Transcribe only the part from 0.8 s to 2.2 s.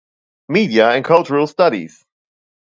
and cultural studies.